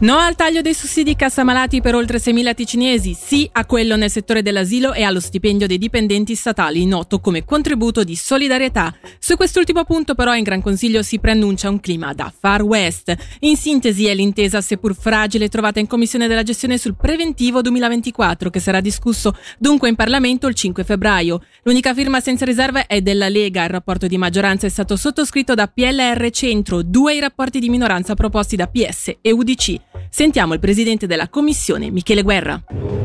[0.00, 4.08] No al taglio dei sussidi cassa malati per oltre 6.000 ticinesi, sì a quello nel
[4.08, 8.94] settore dell'asilo e allo stipendio dei dipendenti statali, noto come contributo di solidarietà.
[9.18, 13.14] Su quest'ultimo punto però in Gran Consiglio si preannuncia un clima da Far West.
[13.40, 18.58] In sintesi è l'intesa, seppur fragile, trovata in Commissione della gestione sul preventivo 2024 che
[18.58, 21.42] sarà discusso dunque in Parlamento il 5 febbraio.
[21.64, 25.66] L'unica firma senza riserve è della Lega, il rapporto di maggioranza è stato sottoscritto da
[25.66, 29.89] PLR Centro, due i rapporti di minoranza proposti da PS e UDC.
[30.12, 32.60] Sentiamo il presidente della commissione, Michele Guerra.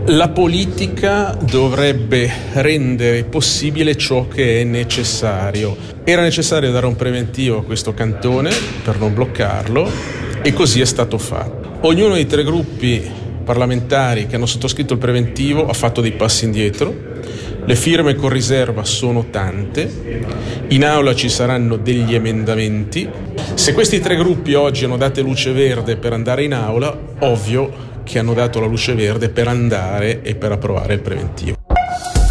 [0.08, 5.78] La politica dovrebbe rendere possibile ciò che è necessario.
[6.04, 8.50] Era necessario dare un preventivo a questo cantone
[8.84, 9.88] per non bloccarlo
[10.42, 11.78] e così è stato fatto.
[11.82, 13.08] Ognuno dei tre gruppi
[13.44, 17.14] parlamentari che hanno sottoscritto il preventivo ha fatto dei passi indietro.
[17.64, 20.24] Le firme con riserva sono tante,
[20.70, 23.08] in aula ci saranno degli emendamenti
[23.54, 28.20] se questi tre gruppi oggi hanno dato luce verde per andare in aula, ovvio che
[28.20, 31.55] hanno dato la luce verde per andare e per approvare il preventivo.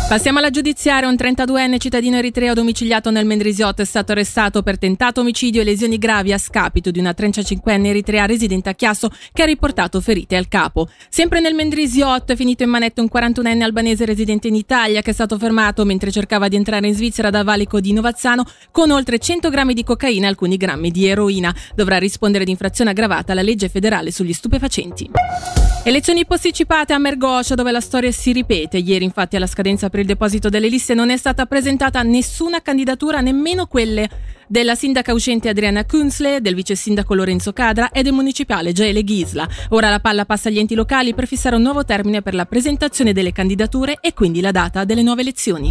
[0.07, 1.09] Passiamo alla giudiziaria.
[1.09, 5.97] Un 32enne cittadino eritreo domiciliato nel Mendrisiotto è stato arrestato per tentato omicidio e lesioni
[5.97, 10.47] gravi a scapito di una 35enne eritrea residente a Chiasso che ha riportato ferite al
[10.47, 10.89] capo.
[11.09, 15.15] Sempre nel Mendrisiotto è finito in manetto un 41enne albanese residente in Italia che è
[15.15, 19.49] stato fermato mentre cercava di entrare in Svizzera da Valico di Novazzano con oltre 100
[19.49, 21.53] grammi di cocaina e alcuni grammi di eroina.
[21.75, 25.11] Dovrà rispondere di infrazione aggravata alla legge federale sugli stupefacenti.
[25.87, 28.79] Elezioni posticipate a Mergoscia dove la storia si ripete.
[28.79, 33.21] Ieri infatti alla scadenza per il deposito delle liste non è stata presentata nessuna candidatura,
[33.21, 34.09] nemmeno quelle
[34.49, 39.49] della sindaca uscente Adriana Kunzle, del vice sindaco Lorenzo Cadra e del municipale Gaele Ghisla.
[39.69, 43.13] Ora la palla passa agli enti locali per fissare un nuovo termine per la presentazione
[43.13, 45.71] delle candidature e quindi la data delle nuove elezioni.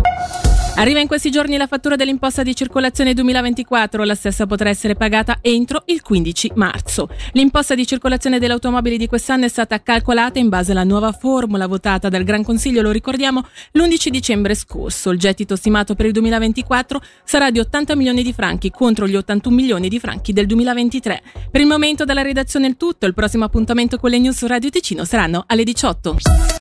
[0.75, 5.37] Arriva in questi giorni la fattura dell'imposta di circolazione 2024, la stessa potrà essere pagata
[5.41, 7.09] entro il 15 marzo.
[7.33, 11.67] L'imposta di circolazione delle automobili di quest'anno è stata calcolata in base alla nuova formula
[11.67, 15.11] votata dal Gran Consiglio, lo ricordiamo, l'11 dicembre scorso.
[15.11, 19.55] Il gettito stimato per il 2024 sarà di 80 milioni di franchi contro gli 81
[19.55, 21.21] milioni di franchi del 2023.
[21.51, 25.05] Per il momento dalla redazione è tutto, il prossimo appuntamento con le news Radio Ticino
[25.05, 26.51] saranno alle 18.